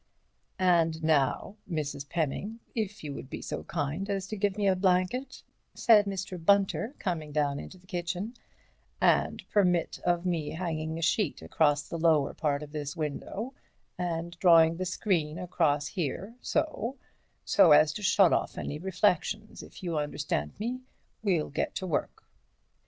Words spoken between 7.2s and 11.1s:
down into the kitchen, "and permit of me hanging a